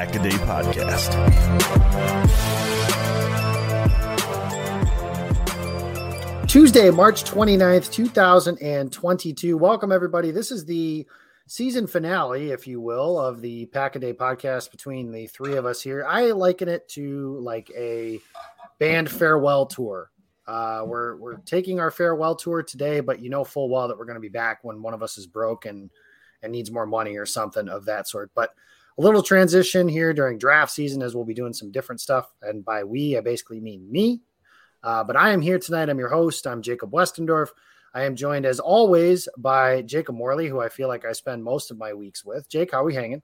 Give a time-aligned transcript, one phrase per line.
[0.00, 1.12] This is the Pack a Day Podcast.
[6.48, 9.58] Tuesday, March 29th, 2022.
[9.58, 10.30] Welcome, everybody.
[10.30, 11.06] This is the
[11.46, 15.66] season finale, if you will, of the Pack a Day podcast between the three of
[15.66, 16.06] us here.
[16.08, 18.20] I liken it to like a
[18.78, 20.10] band farewell tour.
[20.46, 24.06] Uh, we're we're taking our farewell tour today, but you know full well that we're
[24.06, 25.90] going to be back when one of us is broke and
[26.42, 28.30] and needs more money or something of that sort.
[28.34, 28.54] But
[29.00, 32.30] a little transition here during draft season as we'll be doing some different stuff.
[32.42, 34.20] And by we, I basically mean me.
[34.82, 35.88] Uh, but I am here tonight.
[35.88, 36.46] I'm your host.
[36.46, 37.48] I'm Jacob Westendorf.
[37.94, 41.70] I am joined as always by Jacob Morley, who I feel like I spend most
[41.70, 42.46] of my weeks with.
[42.50, 43.22] Jake, how are we hanging?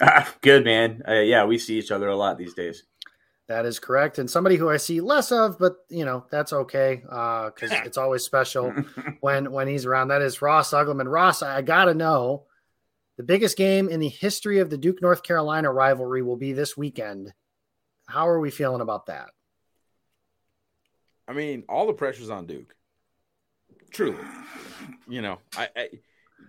[0.00, 1.02] Ah, good, man.
[1.06, 2.84] Uh, yeah, we see each other a lot these days.
[3.48, 4.18] That is correct.
[4.18, 7.02] And somebody who I see less of, but you know, that's okay.
[7.02, 8.70] because uh, it's always special
[9.20, 10.08] when when he's around.
[10.08, 11.06] That is Ross Uglem.
[11.06, 12.46] Ross, I gotta know
[13.20, 16.74] the biggest game in the history of the Duke North Carolina rivalry will be this
[16.74, 17.34] weekend.
[18.08, 19.28] How are we feeling about that?
[21.28, 22.74] I mean, all the pressure's on Duke.
[23.90, 24.16] Truly.
[25.06, 25.88] You know, I, I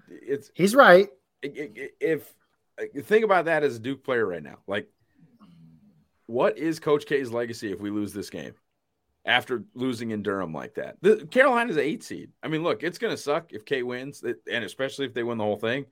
[0.07, 1.09] it's he's right.
[1.43, 2.33] If
[2.79, 4.87] uh, think about that as a Duke player right now, like
[6.27, 8.53] what is Coach K's legacy if we lose this game
[9.25, 10.95] after losing in Durham like that?
[11.01, 12.31] The, Carolina's an eight seed.
[12.41, 15.37] I mean, look, it's going to suck if K wins, and especially if they win
[15.37, 15.85] the whole thing.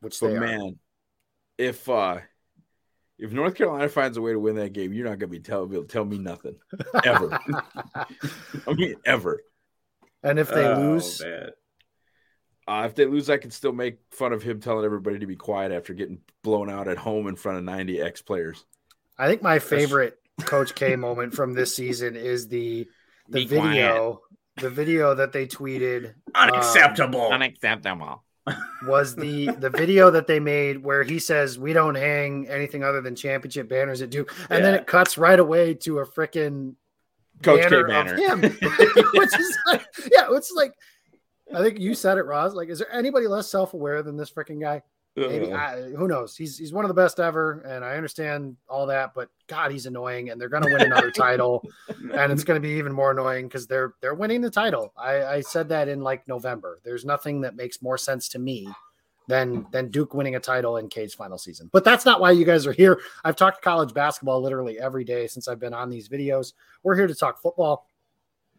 [0.00, 0.78] Which but man,
[1.58, 2.18] if uh
[3.18, 5.40] if North Carolina finds a way to win that game, you're not going to be
[5.40, 6.56] tell tell me nothing
[7.04, 7.38] ever.
[8.66, 9.40] I mean, ever.
[10.22, 14.42] And if they oh, lose, uh, if they lose, I can still make fun of
[14.42, 17.64] him telling everybody to be quiet after getting blown out at home in front of
[17.64, 18.64] 90 ex players.
[19.18, 22.88] I think my favorite Coach K moment from this season is the
[23.28, 24.20] the Be video, quiet.
[24.60, 26.14] the video that they tweeted.
[26.34, 27.26] Unacceptable.
[27.26, 28.24] Um, Unacceptable.
[28.86, 33.00] Was the the video that they made where he says we don't hang anything other
[33.00, 34.60] than championship banners at Duke, and yeah.
[34.60, 36.74] then it cuts right away to a freaking
[37.42, 38.40] Coach banner K banner, him,
[39.14, 40.74] which is like, yeah, it's like
[41.54, 42.54] I think you said it, Ross.
[42.54, 44.82] Like, is there anybody less self aware than this freaking guy?
[45.16, 45.76] Maybe uh-huh.
[45.76, 46.36] I, who knows?
[46.36, 49.14] He's he's one of the best ever, and I understand all that.
[49.14, 52.68] But God, he's annoying, and they're going to win another title, and it's going to
[52.68, 54.92] be even more annoying because they're they're winning the title.
[54.96, 56.80] I, I said that in like November.
[56.84, 58.68] There's nothing that makes more sense to me
[59.26, 61.70] than than Duke winning a title in K's final season.
[61.72, 63.00] But that's not why you guys are here.
[63.24, 66.52] I've talked college basketball literally every day since I've been on these videos.
[66.82, 67.86] We're here to talk football.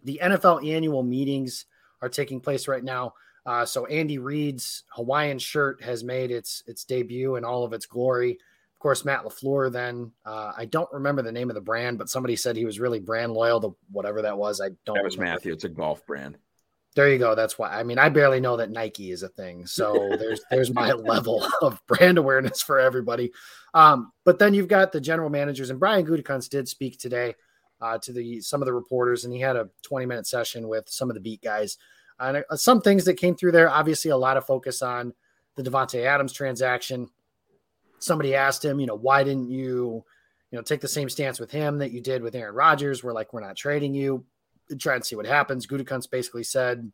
[0.03, 1.65] The NFL annual meetings
[2.01, 3.13] are taking place right now.
[3.47, 7.85] Uh, so Andy Reid's Hawaiian shirt has made its its debut in all of its
[7.85, 8.31] glory.
[8.31, 9.71] Of course, Matt LaFleur.
[9.71, 12.81] Then uh, I don't remember the name of the brand, but somebody said he was
[12.81, 14.59] really brand loyal to whatever that was.
[14.59, 14.95] I don't.
[14.95, 15.35] That was remember.
[15.35, 15.53] Matthew.
[15.53, 16.37] It's a golf brand.
[16.93, 17.35] There you go.
[17.35, 17.69] That's why.
[17.69, 19.65] I mean, I barely know that Nike is a thing.
[19.65, 23.31] So there's there's my level of brand awareness for everybody.
[23.73, 27.33] Um, but then you've got the general managers, and Brian Gutekunst did speak today
[27.79, 30.89] uh, to the some of the reporters, and he had a 20 minute session with
[30.89, 31.77] some of the beat guys.
[32.19, 35.13] And uh, some things that came through there, obviously, a lot of focus on
[35.55, 37.09] the Davante Adams transaction.
[37.99, 40.03] Somebody asked him, you know, why didn't you,
[40.51, 43.03] you know, take the same stance with him that you did with Aaron Rodgers?
[43.03, 44.25] We're like, we're not trading you.
[44.79, 45.65] Try and see what happens.
[45.65, 46.91] Gutekunst basically said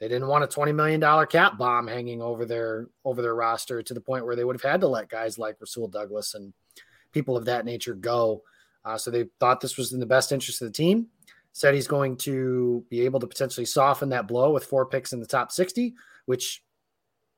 [0.00, 3.82] they didn't want a twenty million dollar cap bomb hanging over their over their roster
[3.82, 6.52] to the point where they would have had to let guys like Rasul Douglas and
[7.12, 8.42] people of that nature go.
[8.84, 11.08] Uh, so they thought this was in the best interest of the team
[11.54, 15.20] said he's going to be able to potentially soften that blow with four picks in
[15.20, 15.94] the top 60,
[16.26, 16.64] which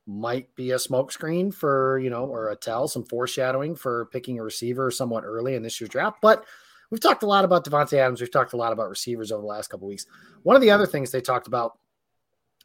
[0.07, 4.43] might be a smokescreen for, you know, or a tell, some foreshadowing for picking a
[4.43, 6.17] receiver somewhat early in this year's draft.
[6.23, 6.47] But
[6.91, 8.23] we've talked a lot about Davante Adams.
[8.23, 10.07] We've talked a lot about receivers over the last couple weeks.
[10.45, 11.79] One of the other things they talked about,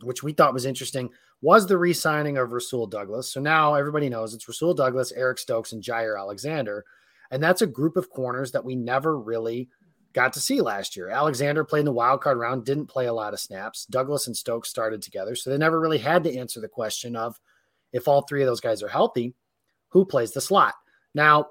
[0.03, 1.09] which we thought was interesting,
[1.41, 3.27] was the re-signing of Rasul Douglas.
[3.27, 6.85] So now everybody knows it's Rasul Douglas, Eric Stokes, and Jaire Alexander.
[7.29, 9.67] And that's a group of corners that we never really
[10.13, 11.09] got to see last year.
[11.09, 13.85] Alexander played in the wild card round, didn't play a lot of snaps.
[13.85, 15.35] Douglas and Stokes started together.
[15.35, 17.39] So they never really had to answer the question of
[17.93, 19.33] if all three of those guys are healthy,
[19.89, 20.75] who plays the slot?
[21.13, 21.47] Now,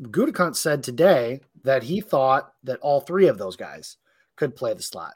[0.00, 3.96] Gutekunst said today that he thought that all three of those guys
[4.36, 5.14] could play the slot.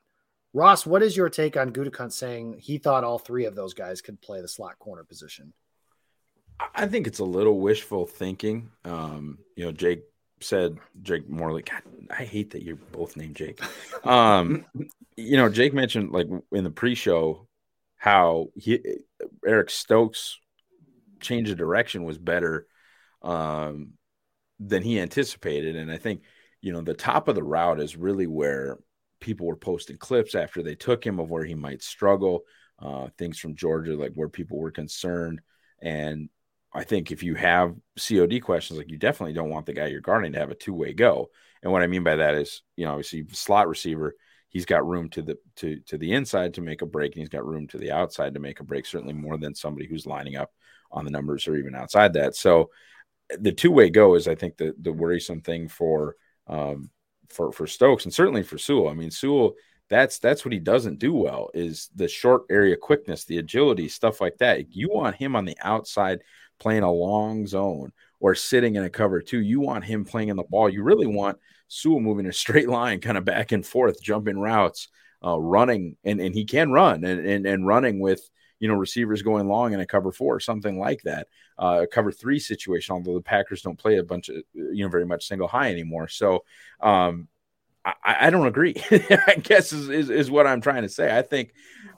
[0.53, 4.01] Ross, what is your take on Gutekunst saying he thought all three of those guys
[4.01, 5.53] could play the slot corner position?
[6.75, 8.71] I think it's a little wishful thinking.
[8.85, 10.05] Um, you know, Jake
[10.41, 11.63] said Jake Morley.
[11.63, 13.61] God, I hate that you're both named Jake.
[14.05, 14.65] Um,
[15.17, 17.49] you know, Jake mentioned like in the pre-show
[17.97, 18.81] how he
[19.45, 20.39] Eric Stokes
[21.21, 22.67] change of direction was better
[23.23, 23.95] um,
[24.61, 26.23] than he anticipated, and I think
[26.61, 28.79] you know the top of the route is really where
[29.21, 32.43] people were posting clips after they took him of where he might struggle.
[32.79, 35.41] Uh, things from Georgia, like where people were concerned,
[35.81, 36.29] and
[36.73, 40.01] I think if you have COD questions, like you definitely don't want the guy you're
[40.01, 41.31] guarding to have a two way go.
[41.63, 44.15] And what I mean by that is, you know, obviously slot receiver,
[44.49, 47.29] he's got room to the to to the inside to make a break, and he's
[47.29, 48.87] got room to the outside to make a break.
[48.87, 50.53] Certainly more than somebody who's lining up
[50.93, 52.37] on the numbers or even outside that.
[52.37, 52.71] So
[53.39, 56.17] the two way go is, I think, the the worrisome thing for
[56.47, 56.91] um
[57.29, 58.89] for for Stokes and certainly for Sewell.
[58.89, 59.55] I mean, Sewell
[59.89, 64.21] that's that's what he doesn't do well is the short area quickness, the agility, stuff
[64.21, 64.75] like that.
[64.75, 66.23] You want him on the outside
[66.59, 69.41] playing a long zone or sitting in a cover two.
[69.41, 70.69] You want him playing in the ball.
[70.69, 71.39] You really want
[71.69, 74.89] Sewell moving a straight line, kind of back and forth, jumping routes,
[75.25, 79.23] uh, running, and, and he can run and, and, and running with you know receivers
[79.23, 81.29] going long in a cover four, something like that.
[81.59, 84.89] Uh, a cover three situation, although the Packers don't play a bunch of you know
[84.89, 86.09] very much single high anymore.
[86.09, 86.45] So
[86.81, 87.29] um,
[87.85, 88.75] I, I, don't agree.
[88.91, 91.17] I guess is, is, is what I'm trying to say.
[91.17, 91.53] I think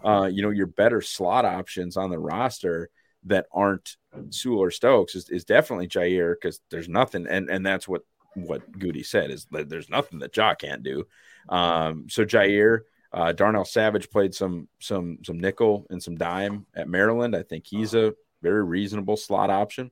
[0.04, 2.90] uh, you know your better slot options on the roster
[3.24, 3.96] that aren't
[4.30, 8.02] Sewell or Stokes is, is definitely Jaire because there's nothing, and and that's what
[8.34, 11.06] what Goody said is that there's nothing that Jaw can't do.
[11.48, 12.80] Um, so Jaire,
[13.12, 17.34] uh, Darnell Savage played some some some nickel and some dime at Maryland.
[17.34, 19.90] I think he's a very reasonable slot option,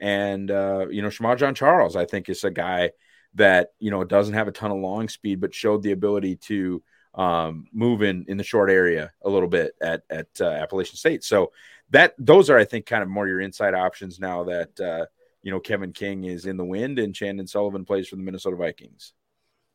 [0.00, 2.90] and uh, you know Shemar Jean-Charles, I think is a guy
[3.34, 6.82] that you know doesn't have a ton of long speed, but showed the ability to
[7.14, 11.24] um, move in in the short area a little bit at at uh, Appalachian State.
[11.24, 11.52] So
[11.92, 15.06] that those are, I think, kind of more your inside options now that uh,
[15.42, 18.56] you know Kevin King is in the wind and Chandon Sullivan plays for the Minnesota
[18.56, 19.12] Vikings.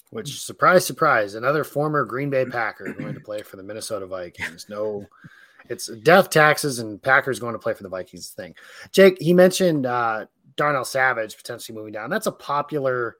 [0.09, 4.67] Which surprise, surprise, another former Green Bay Packer going to play for the Minnesota Vikings.
[4.69, 5.05] No,
[5.69, 8.55] it's death taxes and Packers going to play for the Vikings thing.
[8.91, 10.25] Jake, he mentioned uh,
[10.55, 12.09] Darnell Savage potentially moving down.
[12.09, 13.17] That's a popular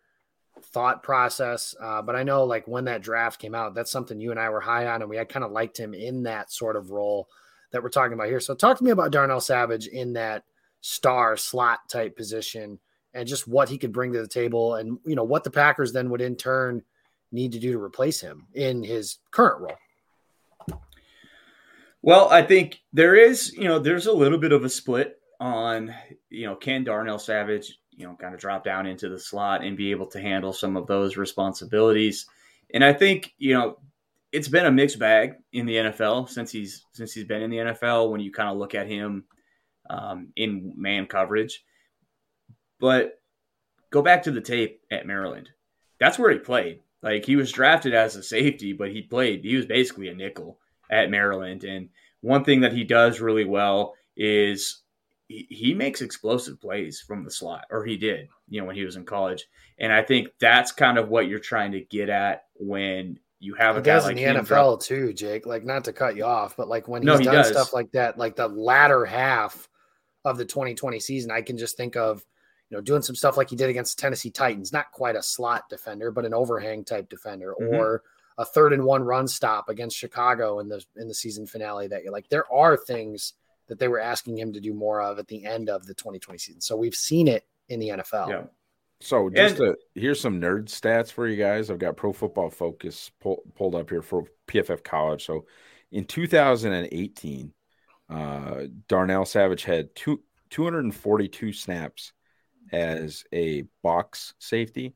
[0.63, 1.75] thought process.
[1.79, 4.49] Uh, but I know like when that draft came out, that's something you and I
[4.49, 7.27] were high on, and we had kind of liked him in that sort of role
[7.71, 8.39] that we're talking about here.
[8.39, 10.43] So talk to me about Darnell Savage in that
[10.81, 12.79] star slot type position
[13.13, 15.91] and just what he could bring to the table and you know what the Packers
[15.91, 16.83] then would in turn
[17.31, 20.79] need to do to replace him in his current role.
[22.01, 25.93] Well, I think there is, you know, there's a little bit of a split on,
[26.29, 29.75] you know, can Darnell Savage, you know, kind of drop down into the slot and
[29.75, 32.27] be able to handle some of those responsibilities.
[32.73, 33.79] And I think, you know,
[34.37, 37.57] it's been a mixed bag in the NFL since he's since he's been in the
[37.57, 38.11] NFL.
[38.11, 39.25] When you kind of look at him
[39.89, 41.63] um, in man coverage,
[42.79, 43.19] but
[43.89, 45.49] go back to the tape at Maryland.
[45.99, 46.81] That's where he played.
[47.01, 49.43] Like he was drafted as a safety, but he played.
[49.43, 50.59] He was basically a nickel
[50.91, 51.63] at Maryland.
[51.63, 51.89] And
[52.21, 54.83] one thing that he does really well is
[55.27, 58.85] he, he makes explosive plays from the slot, or he did, you know, when he
[58.85, 59.47] was in college.
[59.79, 63.75] And I think that's kind of what you're trying to get at when you have
[63.75, 65.45] he a guy does like in the NFL drop- too, Jake.
[65.45, 67.49] Like not to cut you off, but like when he's No, he done does.
[67.49, 69.69] stuff like that, like the latter half
[70.25, 72.25] of the 2020 season, I can just think of
[72.69, 74.73] you know doing some stuff like he did against the Tennessee Titans.
[74.73, 77.73] Not quite a slot defender, but an overhang type defender, Mhm.
[77.77, 78.03] or
[78.39, 81.87] a third and one run stop against Chicago in the in the season finale.
[81.87, 83.33] That you're like, there are things
[83.67, 86.37] that they were asking him to do more of at the end of the 2020
[86.39, 86.61] season.
[86.61, 88.29] So we've seen it in the NFL.
[88.29, 88.43] Yeah.
[88.99, 91.69] So just And- to, here's some nerd stats for you guys.
[91.69, 95.25] I've got Pro Football Focus pull, pulled up here for PFF College.
[95.25, 95.45] So
[95.91, 97.53] in 2018,
[98.09, 102.13] uh, Darnell Savage had two, 242 snaps
[102.71, 104.95] as a box safety.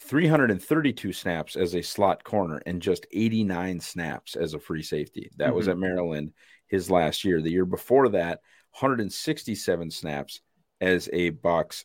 [0.00, 5.30] 332 snaps as a slot corner and just 89 snaps as a free safety.
[5.36, 5.56] That mm-hmm.
[5.56, 6.32] was at Maryland
[6.66, 7.40] his last year.
[7.40, 8.40] The year before that,
[8.78, 10.40] 167 snaps
[10.80, 11.84] as a box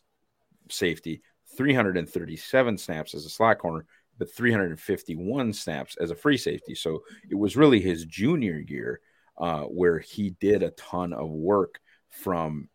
[0.68, 1.22] safety,
[1.60, 3.84] 337 snaps as a slot corner,
[4.16, 6.74] but 351 snaps as a free safety.
[6.74, 9.02] So it was really his junior year
[9.36, 12.70] uh, where he did a ton of work from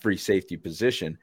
[0.00, 1.18] free safety position.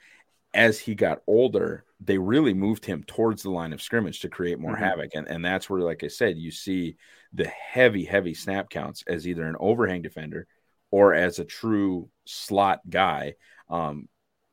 [0.53, 4.59] As he got older, they really moved him towards the line of scrimmage to create
[4.59, 4.83] more mm-hmm.
[4.83, 5.15] havoc.
[5.15, 6.97] And, and that's where, like I said, you see
[7.33, 10.45] the heavy, heavy snap counts as either an overhang defender
[10.91, 13.33] or as a true slot guy.
[13.71, 14.07] Um,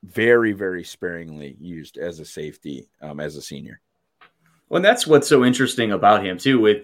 [0.04, 3.80] very, very sparingly used as a safety um, as a senior.
[4.68, 6.60] Well, and that's what's so interesting about him too.
[6.60, 6.82] With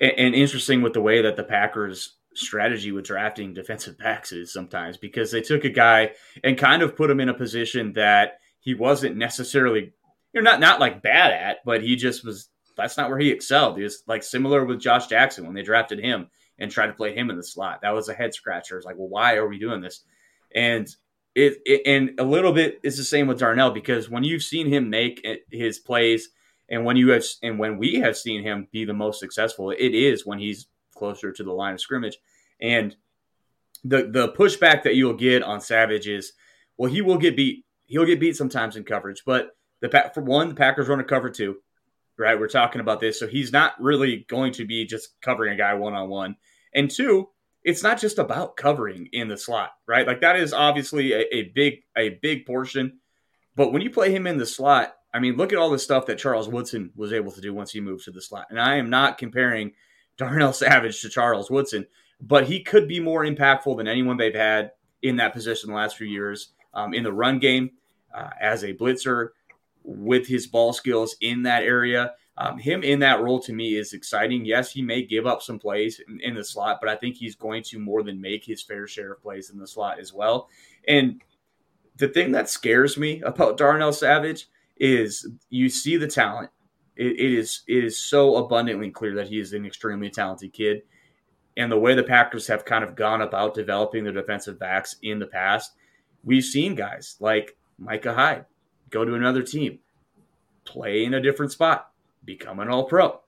[0.00, 4.96] and interesting with the way that the Packers strategy with drafting defensive backs is sometimes
[4.96, 6.10] because they took a guy
[6.42, 9.92] and kind of put him in a position that he wasn't necessarily
[10.32, 13.76] you're not not like bad at, but he just was that's not where he excelled.
[13.76, 16.28] He was like similar with Josh Jackson when they drafted him
[16.58, 17.80] and tried to play him in the slot.
[17.82, 18.76] That was a head scratcher.
[18.76, 20.02] It's like, well, why are we doing this?
[20.54, 20.88] And
[21.34, 24.68] it, it, and a little bit is the same with Darnell because when you've seen
[24.68, 26.28] him make his plays
[26.68, 29.94] and when you have and when we have seen him be the most successful, it
[29.94, 32.18] is when he's closer to the line of scrimmage.
[32.60, 32.96] And
[33.84, 36.32] the the pushback that you'll get on Savage is,
[36.76, 37.64] well, he will get beat.
[37.86, 41.28] He'll get beat sometimes in coverage, but the for one, the Packers run a cover
[41.28, 41.56] two,
[42.18, 42.38] right?
[42.38, 45.74] We're talking about this, so he's not really going to be just covering a guy
[45.74, 46.36] one on one.
[46.74, 47.28] And two,
[47.64, 50.06] it's not just about covering in the slot, right?
[50.06, 52.98] Like that is obviously a, a big a big portion,
[53.54, 56.06] but when you play him in the slot, I mean, look at all the stuff
[56.06, 58.46] that Charles Woodson was able to do once he moved to the slot.
[58.50, 59.72] And I am not comparing
[60.16, 61.86] Darnell Savage to Charles Woodson,
[62.20, 65.96] but he could be more impactful than anyone they've had in that position the last
[65.96, 67.70] few years um, in the run game
[68.14, 69.30] uh, as a blitzer
[69.82, 72.12] with his ball skills in that area.
[72.38, 74.44] Um, him in that role to me is exciting.
[74.44, 77.34] Yes, he may give up some plays in, in, the slot, but I think he's
[77.34, 80.48] going to more than make his fair share of plays in the slot as well.
[80.88, 81.20] And
[81.96, 84.48] the thing that scares me about Darnell Savage
[84.78, 86.50] is you see the talent.
[86.96, 90.82] It, it is it is so abundantly clear that he is an extremely talented kid,
[91.56, 95.18] and the way the Packers have kind of gone about developing their defensive backs in
[95.18, 95.72] the past,
[96.24, 98.46] we've seen guys like Micah Hyde
[98.90, 99.78] go to another team,
[100.64, 101.91] play in a different spot,
[102.24, 103.20] become an All Pro.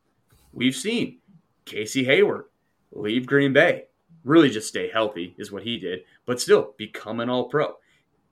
[0.52, 1.18] We've seen
[1.64, 2.46] Casey Hayward
[2.92, 3.84] leave Green Bay,
[4.24, 7.74] really just stay healthy is what he did, but still become an All Pro.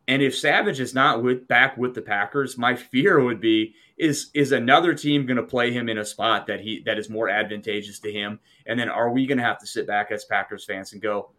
[0.08, 4.30] And if Savage is not with back with the Packers, my fear would be is
[4.34, 7.28] is another team going to play him in a spot that he that is more
[7.28, 10.64] advantageous to him, and then are we going to have to sit back as Packers
[10.64, 11.30] fans and go,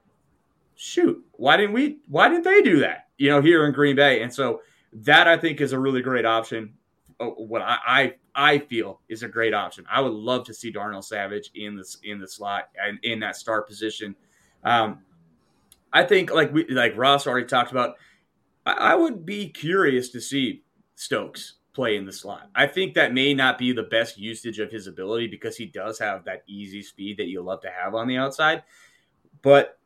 [0.76, 2.00] shoot, why didn't we?
[2.08, 3.10] Why didn't they do that?
[3.18, 4.62] You know, here in Green Bay, and so
[4.94, 6.74] that I think is a really great option.
[7.20, 9.86] Uh, what I, I I feel is a great option.
[9.90, 13.36] I would love to see Darnell Savage in this in the slot and in that
[13.36, 14.16] start position.
[14.64, 15.02] Um,
[15.92, 17.96] I think like we like Ross already talked about
[18.66, 20.64] I, would be curious to see
[20.96, 22.50] Stokes play in the slot.
[22.56, 26.00] I think that may not be the best usage of his ability because he does
[26.00, 28.64] have that easy speed that you love to have on the outside.
[29.42, 29.78] But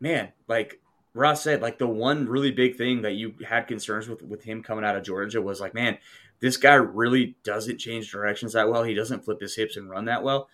[0.00, 0.80] man, like
[1.14, 4.62] Ross said, like the one really big thing that you had concerns with with him
[4.62, 5.98] coming out of Georgia was like, man,
[6.42, 8.82] this guy really doesn't change directions that well.
[8.82, 10.48] He doesn't flip his hips and run that well.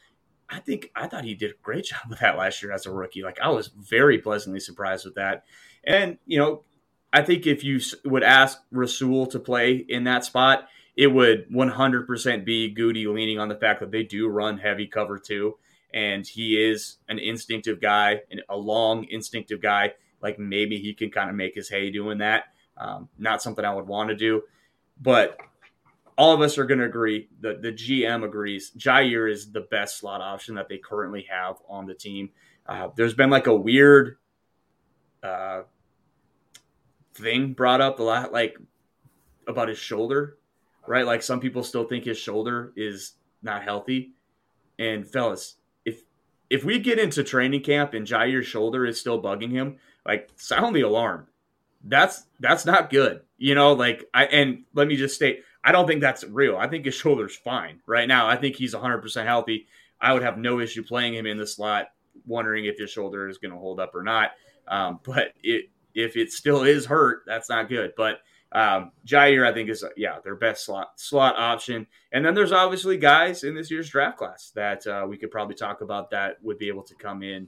[0.47, 2.93] I think I thought he did a great job with that last year as a
[2.93, 3.23] rookie.
[3.23, 5.45] Like I was very pleasantly surprised with that.
[5.83, 6.63] And you know,
[7.11, 12.45] I think if you would ask Rasul to play in that spot, it would 100%
[12.45, 15.57] be Goody leaning on the fact that they do run heavy cover too.
[15.95, 19.95] And he is an instinctive guy, a long instinctive guy.
[20.21, 22.45] Like maybe he can kind of make his hay doing that.
[22.77, 24.43] Um, not something I would want to do.
[25.01, 25.39] But
[26.19, 29.99] all of us are going to agree that the GM agrees Jaire is the best
[29.99, 32.31] slot option that they currently have on the team.
[32.67, 34.17] Uh, there's been like a weird
[35.23, 35.63] uh,
[37.15, 38.59] thing brought up a lot, like
[39.47, 40.37] about his shoulder,
[40.89, 41.07] right?
[41.07, 44.15] Like some people still think his shoulder is not healthy.
[44.77, 46.03] And fellas, if
[46.51, 50.75] if we get into training camp and Jaire's shoulder is still bugging him, like sound
[50.75, 51.29] the alarm.
[51.85, 53.21] That's that's not good.
[53.39, 56.57] You know, like I and let me just state, I don't think that's real.
[56.57, 58.27] I think his shoulder's fine right now.
[58.27, 59.67] I think he's 100% healthy.
[60.01, 61.89] I would have no issue playing him in the slot,
[62.25, 64.31] wondering if his shoulder is going to hold up or not.
[64.67, 67.93] Um, but it if it still is hurt, that's not good.
[67.99, 68.21] But
[68.53, 71.87] um, Jaire, I think, is yeah their best slot slot option.
[72.13, 75.55] And then there's obviously guys in this year's draft class that uh, we could probably
[75.55, 77.47] talk about that would be able to come in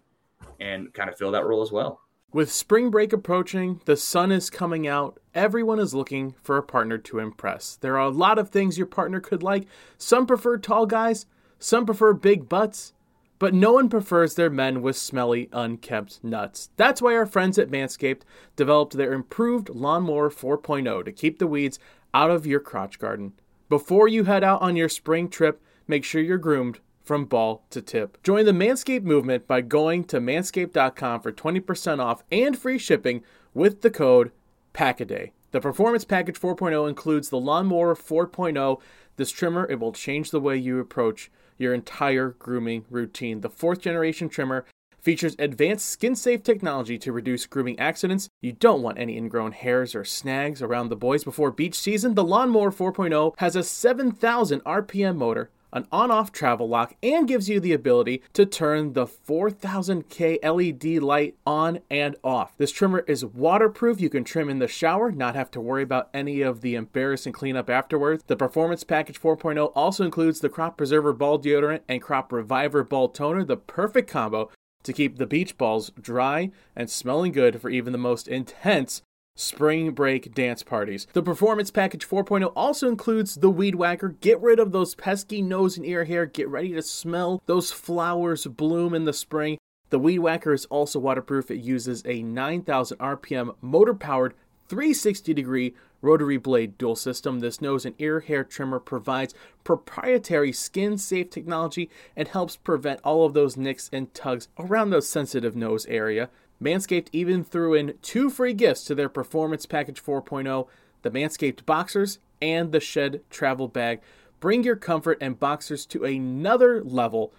[0.60, 2.02] and kind of fill that role as well.
[2.32, 6.96] With spring break approaching, the sun is coming out, everyone is looking for a partner
[6.96, 7.74] to impress.
[7.74, 9.66] There are a lot of things your partner could like.
[9.98, 11.26] Some prefer tall guys,
[11.58, 12.92] some prefer big butts,
[13.40, 16.70] but no one prefers their men with smelly, unkempt nuts.
[16.76, 18.22] That's why our friends at Manscaped
[18.54, 21.80] developed their improved Lawnmower 4.0 to keep the weeds
[22.14, 23.32] out of your crotch garden.
[23.68, 26.78] Before you head out on your spring trip, make sure you're groomed
[27.10, 28.22] from ball to tip.
[28.22, 33.82] Join the Manscaped movement by going to manscaped.com for 20% off and free shipping with
[33.82, 34.30] the code
[34.74, 35.32] PACKADAY.
[35.50, 38.80] The Performance Package 4.0 includes the Lawnmower 4.0.
[39.16, 43.40] This trimmer, it will change the way you approach your entire grooming routine.
[43.40, 44.64] The fourth generation trimmer
[45.00, 48.28] features advanced skin safe technology to reduce grooming accidents.
[48.40, 52.14] You don't want any ingrown hairs or snags around the boys before beach season.
[52.14, 57.48] The Lawnmower 4.0 has a 7,000 RPM motor an on off travel lock, and gives
[57.48, 62.56] you the ability to turn the 4000K LED light on and off.
[62.58, 64.00] This trimmer is waterproof.
[64.00, 67.32] You can trim in the shower, not have to worry about any of the embarrassing
[67.32, 68.24] cleanup afterwards.
[68.26, 73.08] The Performance Package 4.0 also includes the Crop Preserver Ball Deodorant and Crop Reviver Ball
[73.08, 74.50] Toner, the perfect combo
[74.82, 79.02] to keep the beach balls dry and smelling good for even the most intense
[79.36, 81.06] spring break dance parties.
[81.12, 84.10] The Performance Package 4.0 also includes the Weed Whacker.
[84.20, 86.26] Get rid of those pesky nose and ear hair.
[86.26, 89.58] Get ready to smell those flowers bloom in the spring.
[89.90, 91.50] The Weed Whacker is also waterproof.
[91.50, 94.34] It uses a 9000 RPM motor powered
[94.68, 97.40] 360 degree rotary blade dual system.
[97.40, 99.34] This nose and ear hair trimmer provides
[99.64, 105.02] proprietary skin safe technology and helps prevent all of those nicks and tugs around the
[105.02, 106.30] sensitive nose area.
[106.62, 110.68] Manscaped even threw in two free gifts to their Performance Package 4.0
[111.02, 114.00] the Manscaped Boxers and the Shed Travel Bag.
[114.38, 117.32] Bring your comfort and boxers to another level.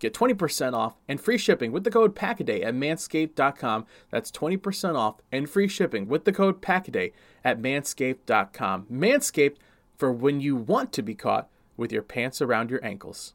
[0.00, 3.86] Get 20% off and free shipping with the code PACKADAY at manscaped.com.
[4.10, 7.12] That's 20% off and free shipping with the code PACKADAY
[7.44, 8.86] at manscaped.com.
[8.92, 9.56] Manscaped
[9.96, 13.34] for when you want to be caught with your pants around your ankles.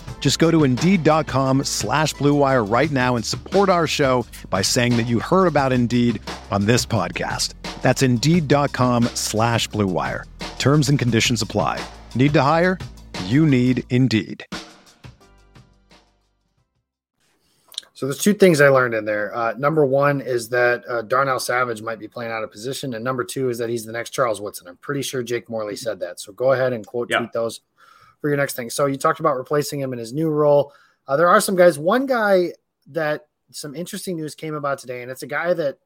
[0.21, 5.07] Just go to Indeed.com slash BlueWire right now and support our show by saying that
[5.07, 7.55] you heard about Indeed on this podcast.
[7.81, 10.25] That's Indeed.com slash BlueWire.
[10.59, 11.83] Terms and conditions apply.
[12.15, 12.77] Need to hire?
[13.25, 14.45] You need Indeed.
[17.93, 19.35] So there's two things I learned in there.
[19.35, 23.03] Uh, number one is that uh, Darnell Savage might be playing out of position, and
[23.03, 24.67] number two is that he's the next Charles Woodson.
[24.67, 26.19] I'm pretty sure Jake Morley said that.
[26.19, 27.61] So go ahead and quote tweet those
[28.21, 28.69] for your next thing.
[28.69, 30.73] So you talked about replacing him in his new role.
[31.07, 31.77] Uh, there are some guys.
[31.77, 32.53] One guy
[32.87, 35.79] that some interesting news came about today, and it's a guy that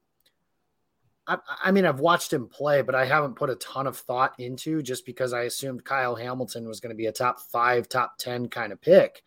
[1.26, 4.36] I, I, mean I've watched him play, but I haven't put a ton of thought
[4.38, 8.18] into just because I assumed Kyle Hamilton was going to be a top five, top
[8.18, 9.24] ten kind of pick.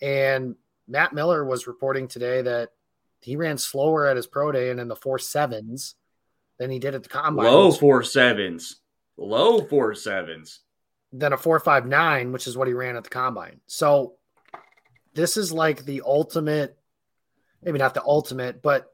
[0.00, 0.54] And
[0.88, 2.70] Matt Miller was reporting today that
[3.20, 5.96] he ran slower at his pro day and in the four sevens
[6.58, 7.46] than he did at the combine.
[7.46, 8.76] Low four sevens.
[9.18, 10.60] Low four sevens
[11.12, 13.60] than a 459, which is what he ran at the combine.
[13.66, 14.14] So
[15.14, 16.76] this is like the ultimate,
[17.62, 18.92] maybe not the ultimate, but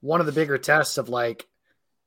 [0.00, 1.46] one of the bigger tests of like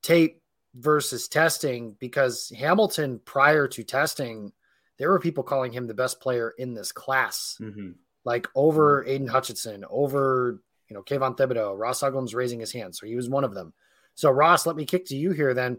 [0.02, 0.40] tape
[0.74, 4.52] versus testing because Hamilton prior to testing,
[4.98, 7.92] there were people calling him the best player in this class, mm-hmm.
[8.24, 11.78] like over Aidan Hutchinson, over you know Kayvon Thibodeaux.
[11.78, 13.72] Ross Uglem's raising his hand, so he was one of them.
[14.14, 15.54] So Ross, let me kick to you here.
[15.54, 15.78] Then,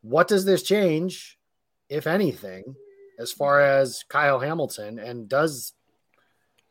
[0.00, 1.38] what does this change
[1.92, 2.74] if anything,
[3.18, 5.74] as far as Kyle Hamilton and does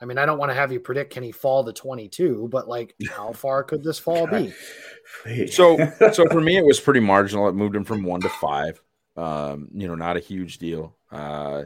[0.01, 2.67] I mean, I don't want to have you predict can he fall to 22, but
[2.67, 4.51] like how far could this fall be?
[5.47, 5.77] So
[6.11, 7.47] so for me it was pretty marginal.
[7.47, 8.81] It moved him from 1 to 5.
[9.17, 10.95] Um, you know, not a huge deal.
[11.11, 11.63] Uh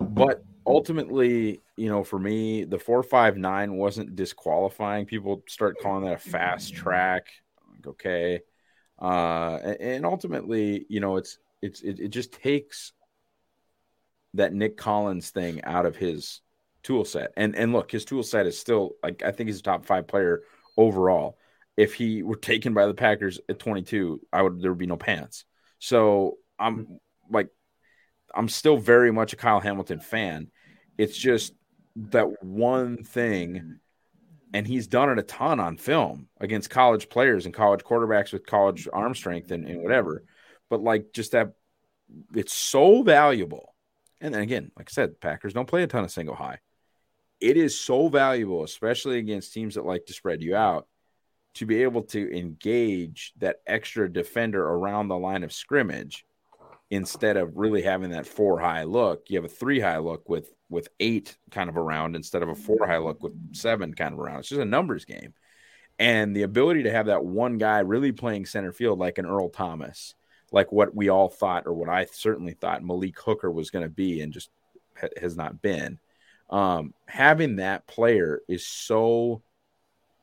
[0.00, 5.04] but ultimately, you know, for me, the 459 wasn't disqualifying.
[5.04, 7.26] People start calling that a fast track.
[7.70, 8.40] Like, okay.
[8.98, 12.92] Uh and ultimately, you know, it's it's it, it just takes
[14.34, 16.40] that Nick Collins thing out of his
[16.82, 17.32] tool set.
[17.36, 20.06] And and look, his tool set is still like I think he's a top five
[20.06, 20.42] player
[20.76, 21.38] overall.
[21.76, 24.96] If he were taken by the Packers at 22, I would there would be no
[24.96, 25.44] pants.
[25.78, 26.98] So I'm
[27.30, 27.48] like
[28.34, 30.50] I'm still very much a Kyle Hamilton fan.
[30.98, 31.54] It's just
[31.96, 33.80] that one thing,
[34.52, 38.46] and he's done it a ton on film against college players and college quarterbacks with
[38.46, 40.24] college arm strength and, and whatever.
[40.70, 41.52] But like just that
[42.34, 43.74] it's so valuable.
[44.20, 46.58] And then again, like I said, Packers don't play a ton of single high.
[47.40, 50.86] It is so valuable, especially against teams that like to spread you out,
[51.54, 56.26] to be able to engage that extra defender around the line of scrimmage
[56.90, 59.24] instead of really having that four high look.
[59.28, 62.54] You have a three high look with with eight kind of around instead of a
[62.54, 64.40] four high look with seven kind of around.
[64.40, 65.34] It's just a numbers game.
[65.98, 69.50] And the ability to have that one guy really playing center field like an Earl
[69.50, 70.14] Thomas
[70.52, 73.90] like what we all thought, or what I certainly thought Malik Hooker was going to
[73.90, 74.50] be, and just
[75.00, 75.98] ha- has not been.
[76.50, 79.42] Um, having that player is so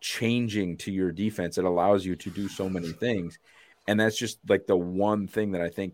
[0.02, 1.58] changing to your defense.
[1.58, 3.40] It allows you to do so many things.
[3.88, 5.94] And that's just like the one thing that I think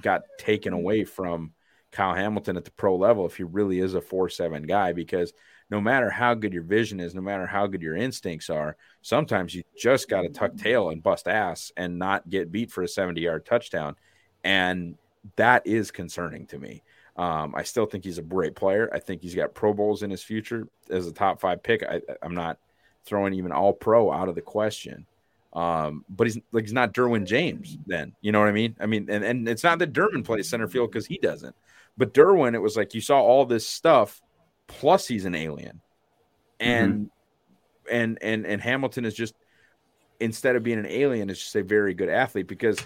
[0.00, 1.52] got taken away from
[1.92, 5.32] Kyle Hamilton at the pro level if he really is a 4 7 guy, because
[5.74, 9.52] no matter how good your vision is, no matter how good your instincts are, sometimes
[9.52, 12.88] you just got to tuck tail and bust ass and not get beat for a
[12.88, 13.96] 70 yard touchdown.
[14.44, 14.96] And
[15.34, 16.84] that is concerning to me.
[17.16, 18.88] Um, I still think he's a great player.
[18.92, 21.82] I think he's got Pro Bowls in his future as a top five pick.
[21.82, 22.58] I, am not
[23.04, 25.06] throwing even all pro out of the question.
[25.54, 28.14] Um, but he's like he's not Derwin James then.
[28.20, 28.76] You know what I mean?
[28.78, 31.56] I mean, and, and it's not that Derwin plays center field because he doesn't.
[31.96, 34.20] But Derwin, it was like you saw all this stuff
[34.66, 35.80] plus he's an alien.
[36.60, 37.94] And mm-hmm.
[37.94, 39.34] and and and Hamilton is just
[40.20, 42.78] instead of being an alien, is just a very good athlete because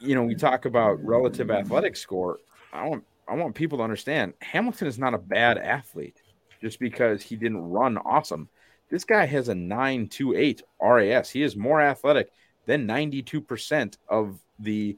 [0.00, 2.38] you know, we talk about relative athletic score.
[2.72, 6.22] I want I want people to understand Hamilton is not a bad athlete
[6.60, 8.48] just because he didn't run awesome.
[8.90, 11.30] This guy has a 928 RAS.
[11.30, 12.30] He is more athletic
[12.66, 14.96] than 92% of the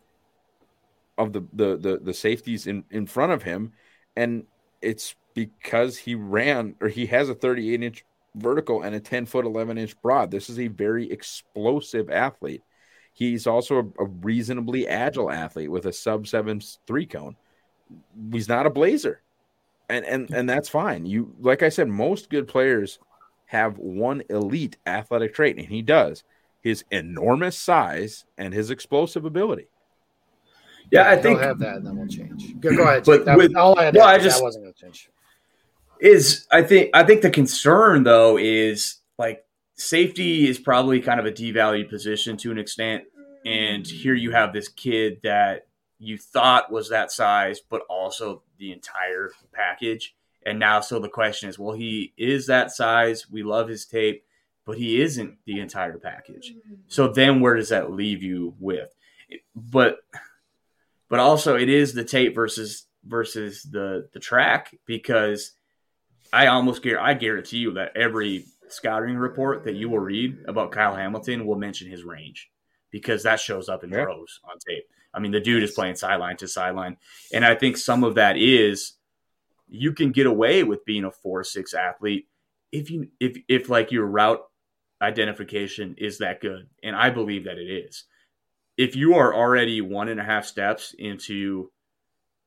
[1.18, 3.72] of the the the, the safeties in, in front of him.
[4.16, 4.44] And
[4.82, 9.44] it's because he ran or he has a 38 inch vertical and a 10 foot
[9.44, 10.30] 11 inch broad.
[10.30, 12.62] This is a very explosive athlete.
[13.12, 17.36] He's also a, a reasonably agile athlete with a sub seven three cone.
[18.32, 19.20] He's not a blazer.
[19.88, 21.06] And and and that's fine.
[21.06, 22.98] You like I said, most good players
[23.46, 26.24] have one elite athletic trait, and he does
[26.62, 29.68] his enormous size and his explosive ability.
[30.90, 32.58] Yeah, I think have that, and then we'll change.
[32.58, 33.04] Go, go ahead.
[33.04, 35.08] But that, with, all I had, well, I just wasn't going to change
[36.00, 39.44] is I think I think the concern though is like
[39.76, 43.04] safety is probably kind of a devalued position to an extent.
[43.44, 48.72] And here you have this kid that you thought was that size, but also the
[48.72, 50.14] entire package.
[50.44, 53.30] And now, so the question is, well, he is that size.
[53.30, 54.24] We love his tape,
[54.64, 56.54] but he isn't the entire package.
[56.88, 58.88] So then, where does that leave you with?
[59.54, 59.98] But,
[61.08, 65.52] but also, it is the tape versus versus the the track because
[66.36, 70.94] I almost I guarantee you that every scouting report that you will read about Kyle
[70.94, 72.50] Hamilton will mention his range
[72.90, 74.00] because that shows up in yeah.
[74.00, 74.84] rows on tape.
[75.14, 76.98] I mean, the dude is playing sideline to sideline,
[77.32, 78.92] and I think some of that is
[79.66, 82.28] you can get away with being a four six athlete
[82.70, 84.42] if you if if like your route
[85.00, 88.04] identification is that good, and I believe that it is.
[88.76, 91.72] If you are already one and a half steps into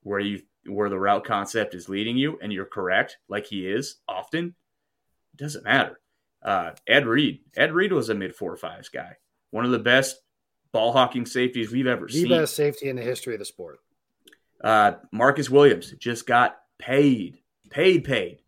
[0.04, 3.98] where you where the route concept is leading you and you're correct, like he is
[4.08, 4.56] often,
[5.34, 6.00] it doesn't matter.
[6.42, 7.42] Uh, Ed Reed.
[7.56, 9.18] Ed Reed was a mid four fives guy.
[9.52, 10.22] One of the best
[10.72, 12.30] ball hawking safeties we've ever the seen.
[12.30, 13.80] The best safety in the history of the sport.
[14.62, 18.40] Uh, Marcus Williams just got paid, paid, paid.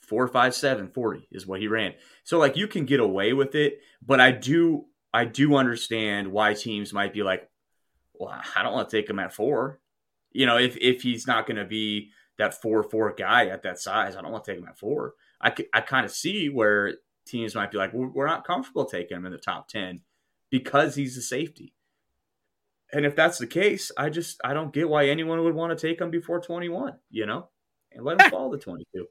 [0.00, 1.94] Four, five, seven, 40 is what he ran.
[2.24, 6.54] So like you can get away with it, but I do, I do understand why
[6.54, 7.48] teams might be like,
[8.12, 9.80] well, I don't want to take him at four.
[10.32, 13.78] You know, if if he's not going to be that four four guy at that
[13.78, 15.14] size, I don't want to take him at four.
[15.40, 16.94] I I kind of see where
[17.26, 20.00] teams might be like, we're not comfortable taking him in the top ten
[20.50, 21.74] because he's a safety.
[22.92, 25.88] And if that's the case, I just I don't get why anyone would want to
[25.88, 27.48] take him before 21, you know,
[27.90, 29.06] and let him fall to 22.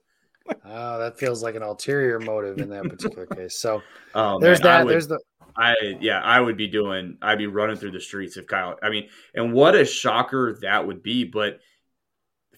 [0.66, 3.58] Oh, that feels like an ulterior motive in that particular case.
[3.58, 3.82] So
[4.14, 4.86] oh, there's man, that.
[4.86, 5.20] Would, there's the
[5.56, 8.90] I yeah, I would be doing I'd be running through the streets if Kyle I
[8.90, 11.60] mean, and what a shocker that would be, but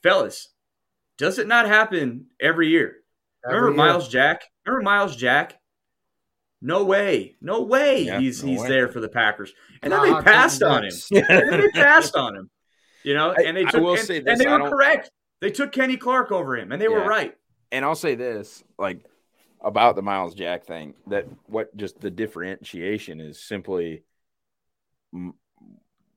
[0.01, 0.49] fellas,
[1.17, 2.97] does it not happen every year?
[3.45, 3.91] Every remember year.
[3.91, 4.43] Myles Jack?
[4.65, 5.59] Remember Myles Jack?
[6.61, 7.35] No way.
[7.41, 8.69] No way yeah, he's no he's way.
[8.69, 9.53] there for the Packers.
[9.81, 10.93] And then they passed on him.
[11.11, 12.49] and then they passed on him.
[13.03, 15.11] You know, and they took, and, and they were correct.
[15.41, 16.91] They took Kenny Clark over him, and they yeah.
[16.91, 17.35] were right.
[17.69, 19.05] And I'll say this, like
[19.63, 24.03] about the Myles Jack thing, that what just the differentiation is simply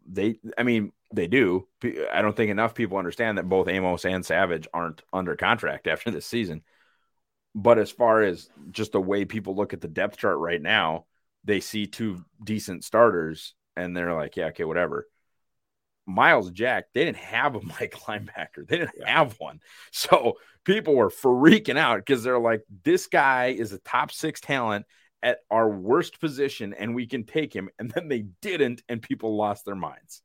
[0.07, 0.39] they.
[0.57, 1.67] I mean, they do.
[2.13, 6.11] I don't think enough people understand that both Amos and Savage aren't under contract after
[6.11, 6.63] this season.
[7.55, 11.07] But as far as just the way people look at the depth chart right now,
[11.45, 15.09] they see two decent starters and they're like, yeah, okay, whatever.
[16.07, 18.67] Myles Jack, they didn't have a Mike linebacker.
[18.67, 19.19] They didn't yeah.
[19.19, 19.61] have one.
[19.93, 24.87] So people were freaking out because they're like, this guy is a top six talent
[25.23, 27.69] at our worst position and we can take him.
[27.79, 30.23] And then they didn't, and people lost their minds.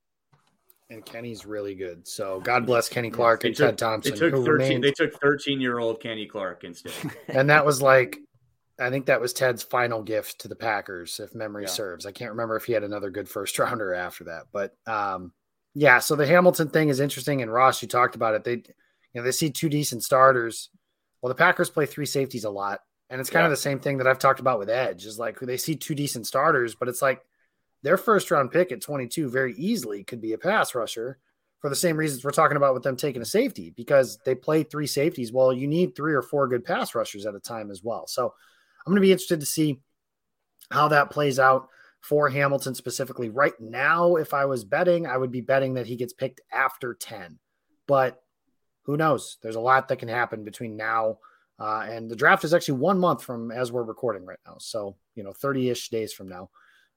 [0.89, 2.05] And Kenny's really good.
[2.05, 4.13] So God bless Kenny Clark and took, Ted Thompson.
[4.13, 4.83] They took 13, remained...
[4.83, 6.93] they took 13 year old Kenny Clark instead.
[7.29, 8.17] and that was like
[8.81, 11.69] I think that was Ted's final gift to the Packers, if memory yeah.
[11.69, 12.05] serves.
[12.05, 15.31] I can't remember if he had another good first rounder after that, but um,
[15.73, 15.99] yeah.
[15.99, 18.43] So the Hamilton thing is interesting, and Ross, you talked about it.
[18.43, 18.63] They, you
[19.15, 20.69] know, they see two decent starters.
[21.21, 23.47] Well, the Packers play three safeties a lot, and it's kind yeah.
[23.47, 25.05] of the same thing that I've talked about with Edge.
[25.05, 27.21] Is like they see two decent starters, but it's like
[27.83, 31.19] their first round pick at 22 very easily could be a pass rusher
[31.61, 34.63] for the same reasons we're talking about with them taking a safety because they play
[34.63, 35.31] three safeties.
[35.31, 38.07] Well, you need three or four good pass rushers at a time as well.
[38.07, 38.33] So
[38.85, 39.79] I'm going to be interested to see
[40.71, 41.69] how that plays out
[42.01, 43.29] for Hamilton specifically.
[43.29, 46.93] Right now, if I was betting, I would be betting that he gets picked after
[46.93, 47.39] 10.
[47.87, 48.21] But
[48.83, 49.37] who knows?
[49.41, 51.19] There's a lot that can happen between now
[51.61, 54.55] uh, and the draft is actually one month from as we're recording right now.
[54.57, 56.49] So, you know, 30 ish days from now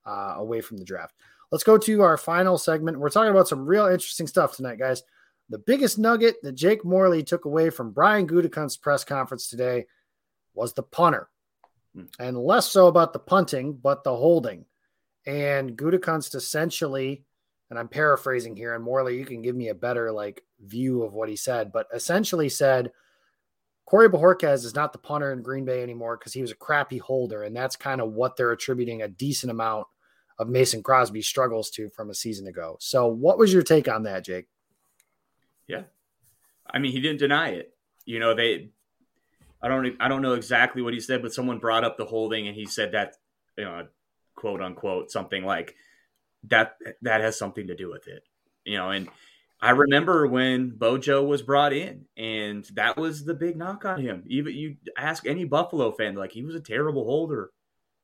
[0.07, 1.15] uh, away from the draft.
[1.53, 2.99] Let's go to our final segment.
[2.99, 5.03] We're talking about some real interesting stuff tonight, guys.
[5.51, 9.85] The biggest nugget that Jake Morley took away from Brian Gutekunst's press conference today
[10.55, 11.29] was the punter
[12.19, 14.65] and less so about the punting, but the holding.
[15.27, 17.25] And Gutekunst essentially,
[17.71, 21.13] and I'm paraphrasing here, and Morley, you can give me a better like view of
[21.13, 22.93] what he said, but essentially said
[23.87, 26.99] Corey Bojorquez is not the punter in Green Bay anymore because he was a crappy
[26.99, 29.87] holder, and that's kind of what they're attributing a decent amount
[30.39, 32.77] of Mason Crosby struggles to from a season ago.
[32.81, 34.47] So, what was your take on that, Jake?
[35.67, 35.83] Yeah,
[36.69, 37.75] I mean, he didn't deny it.
[38.07, 38.71] You know, they
[39.63, 42.49] I don't I don't know exactly what he said, but someone brought up the holding,
[42.49, 43.17] and he said that
[43.57, 43.87] you know,
[44.45, 45.75] quote unquote, something like
[46.49, 48.25] that that has something to do with it.
[48.67, 49.09] You know, and
[49.59, 54.23] I remember when Bojo was brought in, and that was the big knock on him.
[54.27, 57.53] Even you ask any Buffalo fan, like he was a terrible holder,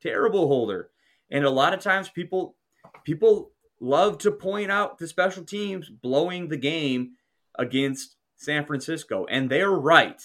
[0.01, 0.89] terrible holder.
[1.31, 2.57] And a lot of times people
[3.05, 7.17] people love to point out the special teams blowing the game
[7.59, 10.23] against San Francisco, and they're right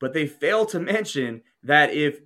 [0.00, 2.20] but they fail to mention that if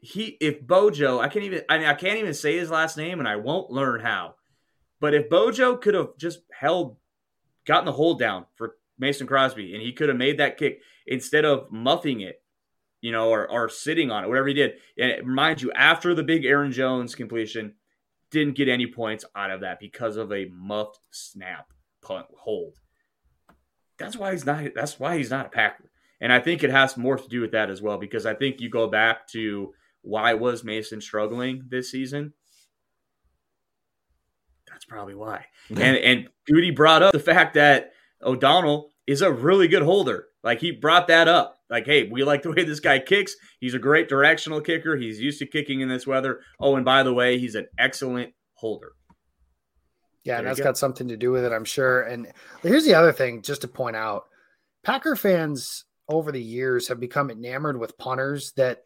[0.00, 3.18] he if Bojo, I can't even I, mean, I can't even say his last name
[3.18, 4.34] and I won't learn how.
[5.00, 6.96] But if Bojo could have just held
[7.66, 11.44] gotten the hold down for Mason Crosby and he could have made that kick instead
[11.44, 12.42] of muffing it,
[13.00, 14.74] you know, or, or sitting on it, whatever he did.
[14.98, 17.74] And mind you, after the big Aaron Jones completion,
[18.30, 22.78] didn't get any points out of that because of a muffed snap punt hold.
[23.98, 25.90] That's why he's not that's why he's not a Packer.
[26.20, 28.60] And I think it has more to do with that as well, because I think
[28.60, 32.32] you go back to why was Mason struggling this season?
[34.68, 35.46] That's probably why.
[35.68, 40.26] and and Goody brought up the fact that O'Donnell is a really good holder.
[40.42, 41.58] Like he brought that up.
[41.68, 43.36] Like, hey, we like the way this guy kicks.
[43.60, 44.96] He's a great directional kicker.
[44.96, 46.40] He's used to kicking in this weather.
[46.58, 48.92] Oh, and by the way, he's an excellent holder.
[50.24, 50.64] Yeah, there and that's go.
[50.64, 52.02] got something to do with it, I'm sure.
[52.02, 52.26] And
[52.62, 54.24] here's the other thing, just to point out
[54.82, 58.84] Packer fans over the years have become enamored with punters that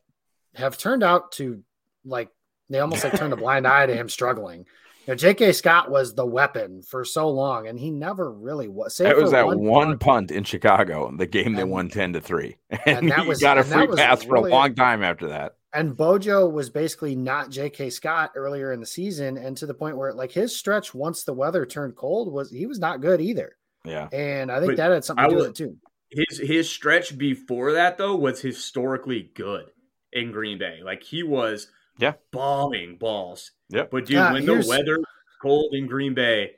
[0.55, 1.63] have turned out to
[2.05, 2.31] like
[2.71, 4.67] they almost like turned a blind eye to him struggling.
[5.07, 5.53] You know, J.K.
[5.53, 8.99] Scott was the weapon for so long, and he never really was.
[9.01, 12.15] It was that one, one punt, punt, in Chicago, the game and, they won ten
[12.15, 15.03] to three, and, and that was got a free pass really, for a long time
[15.03, 15.57] after that.
[15.75, 17.91] And Bojo was basically not J.K.
[17.91, 21.35] Scott earlier in the season, and to the point where like his stretch once the
[21.35, 23.57] weather turned cold was he was not good either.
[23.85, 25.77] Yeah, and I think but that had something to do with it too.
[26.11, 29.67] His his stretch before that though was historically good
[30.15, 30.81] in Green Bay.
[30.83, 33.53] Like he was yeah bombing balls.
[33.69, 33.85] Yeah.
[33.91, 34.99] But dude, uh, when the weather
[35.43, 36.53] cold in Green Bay,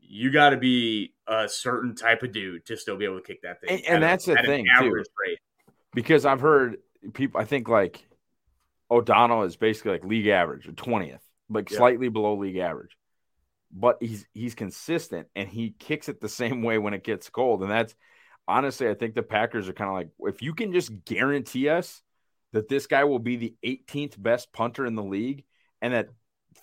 [0.00, 3.42] you got to be a certain type of dude to still be able to kick
[3.42, 3.70] that thing.
[3.70, 5.38] And, and that's a, the thing too, rate.
[5.94, 6.78] because I've heard
[7.14, 7.40] people.
[7.40, 8.06] I think like
[8.90, 11.78] O'Donnell is basically like league average or twentieth, like yeah.
[11.78, 12.96] slightly below league average.
[13.72, 17.62] But he's he's consistent and he kicks it the same way when it gets cold,
[17.62, 17.94] and that's
[18.48, 22.02] honestly, I think the Packers are kind of like, if you can just guarantee us
[22.52, 25.44] that this guy will be the 18th best punter in the league
[25.80, 26.08] and that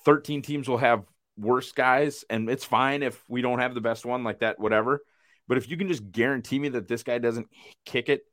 [0.06, 1.06] 13 teams will have
[1.38, 5.02] worse guys, and it's fine if we don't have the best one like that, whatever.
[5.48, 7.48] But if you can just guarantee me that this guy doesn't
[7.86, 8.24] kick it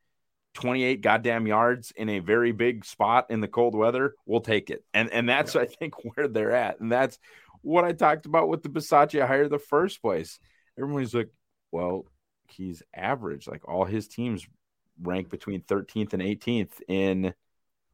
[0.54, 4.84] 28 goddamn yards in a very big spot in the cold weather, we'll take it.
[4.94, 5.62] And and that's yeah.
[5.62, 6.80] I think where they're at.
[6.80, 7.18] And that's
[7.62, 10.38] what I talked about with the Bisaccia hire the first place.
[10.78, 11.30] Everybody's like,
[11.70, 12.06] well,
[12.48, 13.46] he's average.
[13.46, 14.46] Like all his teams
[15.00, 17.34] rank between 13th and 18th in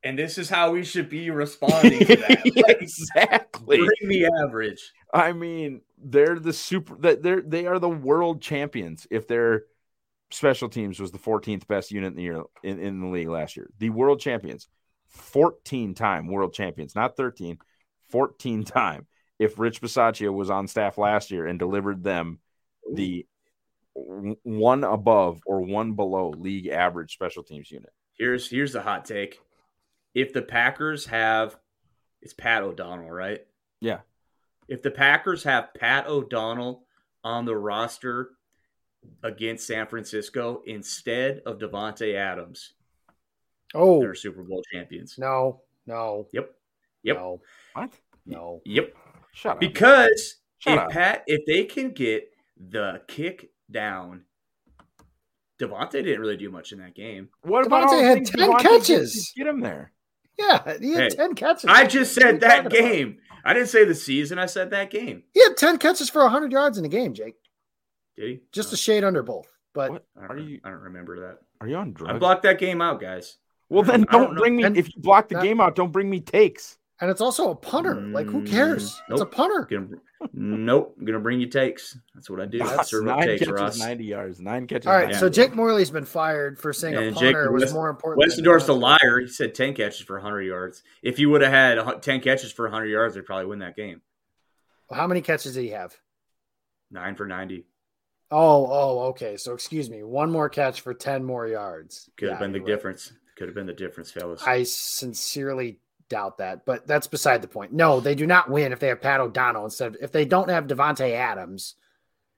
[0.03, 2.77] and this is how we should be responding to that.
[2.81, 3.79] exactly.
[3.79, 4.93] Bring the average.
[5.13, 9.65] I mean, they're the super that they're they are the world champions if their
[10.31, 13.57] special teams was the 14th best unit in the year in, in the league last
[13.57, 13.69] year.
[13.79, 14.69] The world champions,
[15.09, 17.59] 14 time world champions, not 13,
[18.11, 19.07] 14 time.
[19.39, 22.41] If Rich Bisaccia was on staff last year and delivered them
[22.95, 23.27] the
[23.95, 27.91] one above or one below league average special teams unit.
[28.17, 29.41] Here's here's the hot take.
[30.15, 31.57] If the Packers have
[32.23, 33.41] it's Pat O'Donnell, right?
[33.81, 34.01] Yeah.
[34.69, 36.85] If the Packers have Pat O'Donnell
[37.25, 38.31] on the roster
[39.23, 42.75] against San Francisco instead of Davante Adams,
[43.75, 45.17] oh, they're Super Bowl champions.
[45.19, 46.29] No, no.
[46.33, 46.55] Yep.
[47.03, 47.17] Yep.
[47.17, 47.41] No.
[47.75, 47.93] What?
[48.27, 48.61] No.
[48.65, 48.95] Yep.
[49.33, 49.61] Shut up.
[49.61, 50.91] Because Shut if up.
[50.91, 54.25] Pat, if they can get the kick down,
[55.59, 57.29] Davante didn't really do much in that game.
[57.43, 59.33] What Davante about had 10 Davante catches.
[59.37, 59.93] Get him there.
[60.41, 61.65] Yeah, he had Hey, 10 catches.
[61.67, 62.91] I just What are you said that talking about?
[62.93, 63.19] game.
[63.45, 64.39] I didn't say the season.
[64.39, 65.23] I said that game.
[65.33, 67.37] He had 10 catches for 100 yards in the game, Jake.
[68.17, 68.41] Did he?
[68.53, 69.47] Just Oh, a shade under both.
[69.73, 70.61] But What I don't, are you?
[70.65, 71.39] I don't remember that.
[71.61, 72.15] Are you on drugs?
[72.15, 73.37] I blocked that game out, guys.
[73.69, 74.41] well, then don't don't know.
[74.41, 74.65] bring me.
[74.65, 76.77] And if you block the that- game out, don't bring me takes.
[77.01, 77.95] and it's also a punter.
[77.95, 78.95] Like who cares?
[79.09, 79.67] Mm, It's a punter.
[79.71, 79.89] Gonna,
[80.33, 80.95] nope.
[80.99, 81.97] I'm gonna bring you takes.
[82.15, 82.63] That's what I do.
[82.63, 83.79] I serve nine takes, catches, Ross.
[83.79, 84.87] ninety yards, nine catches.
[84.87, 85.37] All right, so yards.
[85.37, 88.31] Jake Morley's been fired for saying a And Jake punter was West- more important.
[88.35, 89.21] than Westendorf's a liar.
[89.21, 90.83] He said 10 catches for 100 yards.
[91.03, 94.03] If he would have had 10 catches for 100 yards, they'd probably win that game.
[94.93, 95.97] How many catches did he have?
[96.91, 97.65] Nine for 90.
[98.33, 99.37] Oh, oh, okay.
[99.37, 102.09] So excuse me, one more catch for ten more yards.
[102.17, 102.67] Could Yeah, have been the right.
[102.67, 103.13] difference.
[103.37, 104.43] Could have been the difference, fellas.
[104.47, 107.73] I sincerely doubt that, but that's beside the point.
[107.73, 109.95] No, they do not win if they have Pat O'Donnell instead.
[109.95, 111.77] Of, if they don't have Davante Adams,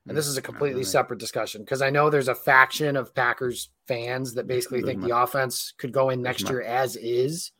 [0.06, 0.84] and this is a completely really.
[0.84, 5.08] separate discussion because I know there's a faction of Packers fans that basically think are
[5.08, 7.50] the offense could go in next my- year as is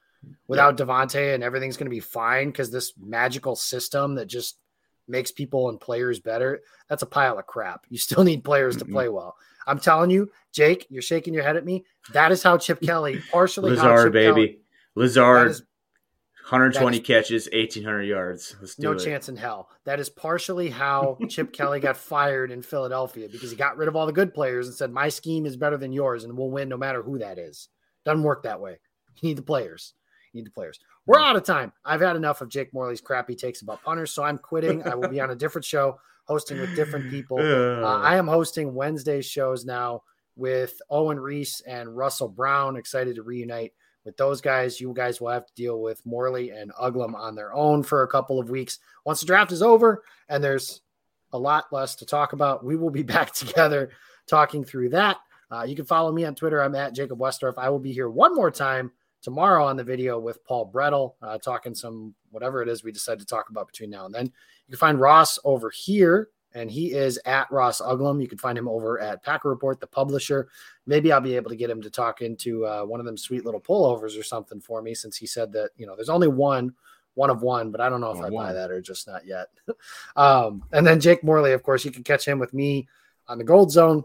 [0.47, 4.57] without Davante, and everything's going to be fine because this magical system that just
[5.09, 6.61] makes people and players better.
[6.89, 7.87] That's a pile of crap.
[7.89, 8.93] You still need players to Mhm.
[8.93, 9.35] play well.
[9.67, 11.85] I'm telling you, Jake, you're shaking your head at me.
[12.13, 14.59] That is how Chip Kelly, partially Lazard, Kelly- baby.
[14.97, 15.57] that Lazard,
[16.43, 18.57] 120 that catches, 1,800 yards.
[18.61, 19.05] Let's do no it.
[19.05, 19.71] chance in hell.
[19.85, 23.95] That is partially how Chip Kelly got fired in Philadelphia because he got rid of
[23.95, 26.69] all the good players and said, My scheme is better than yours and we'll win
[26.69, 27.69] no matter who that is.
[28.05, 28.79] Doesn't work that way.
[29.21, 29.95] You need the players.
[30.33, 30.81] You need the players.
[31.07, 31.73] We're out of time.
[31.85, 34.83] I've had enough of Jake Morley's crappy takes about punters, so I'm quitting.
[34.83, 37.39] I will be on a different show hosting with different people.
[37.43, 40.03] Uh, I am hosting Wednesday shows now
[40.37, 42.77] with Owen Reese and Russell Brown.
[42.77, 43.73] Excited to reunite
[44.05, 44.81] with those guys.
[44.81, 48.09] You guys will have to deal with Morley and Uglem on their own for a
[48.09, 48.79] couple of weeks.
[49.05, 50.81] Once the draft is over and there's
[51.33, 53.91] a lot less to talk about, we will be back together
[54.27, 55.19] talking through that.
[55.51, 56.63] Uh, you can follow me on Twitter.
[56.63, 57.59] I'm at Jacob Westendorf.
[57.59, 61.39] I will be here one more time tomorrow on the video with Paul Bretl, uh,
[61.39, 64.27] talking some whatever it is we decide to talk about between now and then.
[64.27, 68.21] You can find Ross over here, and he is at Ross Uglem.
[68.21, 70.49] You can find him over at Packer Report, the publisher.
[70.87, 73.45] Maybe I'll be able to get him to talk into uh, one of them sweet
[73.45, 76.75] little pullovers or something for me, since he said that you know there's only one,
[77.15, 79.49] one of one, but I don't know if I buy that or just not yet.
[80.17, 82.89] um, and then Jake Morley, of course, you can catch him with me
[83.29, 84.05] on the Gold Zone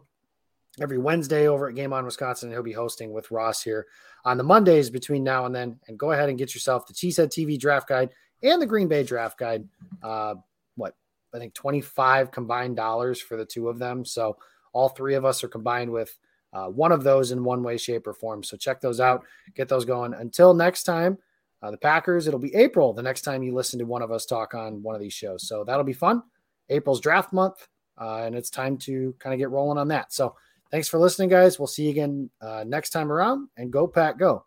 [0.82, 2.52] every Wednesday over at Game On Wisconsin.
[2.52, 3.88] He'll be hosting with Ross here
[4.26, 5.80] on the Mondays between now and then.
[5.88, 8.10] And go ahead and get yourself the Cheesehead TV draft guide
[8.44, 9.68] and the Green Bay draft guide.
[10.04, 10.36] Uh,
[10.76, 10.96] what
[11.34, 14.06] I think 25 combined dollars for the two of them.
[14.06, 14.38] So
[14.74, 16.18] all three of us are combined with
[16.54, 18.44] uh, one of those in one way, shape, or form.
[18.44, 20.14] So check those out, get those going.
[20.14, 21.18] Until next time,
[21.62, 24.26] uh, the Packers, it'll be April the next time you listen to one of us
[24.26, 25.48] talk on one of these shows.
[25.48, 26.24] So that'll be fun.
[26.70, 27.68] April's draft month,
[28.00, 30.14] uh, and it's time to kind of get rolling on that.
[30.14, 30.36] So
[30.72, 31.60] thanks for listening, guys.
[31.60, 34.47] We'll see you again uh, next time around, and go, Pack, go.